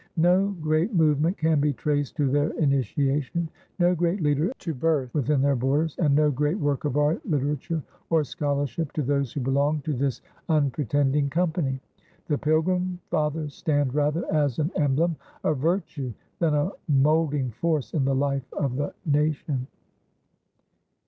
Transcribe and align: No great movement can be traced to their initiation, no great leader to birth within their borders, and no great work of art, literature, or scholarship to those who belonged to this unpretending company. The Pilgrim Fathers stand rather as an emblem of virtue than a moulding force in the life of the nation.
No 0.17 0.49
great 0.63 0.95
movement 0.95 1.37
can 1.37 1.59
be 1.59 1.73
traced 1.73 2.15
to 2.15 2.27
their 2.27 2.49
initiation, 2.57 3.47
no 3.77 3.93
great 3.93 4.19
leader 4.19 4.51
to 4.57 4.73
birth 4.73 5.13
within 5.13 5.43
their 5.43 5.55
borders, 5.55 5.95
and 5.99 6.15
no 6.15 6.31
great 6.31 6.57
work 6.57 6.85
of 6.85 6.97
art, 6.97 7.23
literature, 7.23 7.83
or 8.09 8.23
scholarship 8.23 8.91
to 8.93 9.03
those 9.03 9.31
who 9.31 9.41
belonged 9.41 9.83
to 9.83 9.93
this 9.93 10.21
unpretending 10.49 11.29
company. 11.29 11.79
The 12.25 12.39
Pilgrim 12.39 12.99
Fathers 13.11 13.53
stand 13.53 13.93
rather 13.93 14.23
as 14.33 14.57
an 14.57 14.71
emblem 14.75 15.17
of 15.43 15.59
virtue 15.59 16.13
than 16.39 16.55
a 16.55 16.71
moulding 16.89 17.51
force 17.51 17.93
in 17.93 18.03
the 18.03 18.15
life 18.15 18.51
of 18.53 18.77
the 18.77 18.95
nation. 19.05 19.67